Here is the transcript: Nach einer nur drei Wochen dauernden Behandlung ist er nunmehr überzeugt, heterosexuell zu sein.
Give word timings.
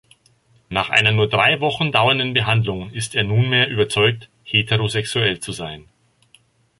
Nach 0.69 0.89
einer 0.89 1.11
nur 1.11 1.29
drei 1.29 1.59
Wochen 1.59 1.91
dauernden 1.91 2.33
Behandlung 2.33 2.89
ist 2.89 3.13
er 3.13 3.23
nunmehr 3.23 3.69
überzeugt, 3.69 4.29
heterosexuell 4.43 5.39
zu 5.41 5.51
sein. 5.51 5.89